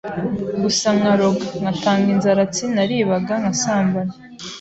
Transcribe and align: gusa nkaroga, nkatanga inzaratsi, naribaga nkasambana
gusa 0.61 0.87
nkaroga, 0.97 1.45
nkatanga 1.59 2.07
inzaratsi, 2.15 2.63
naribaga 2.75 3.33
nkasambana 3.41 4.13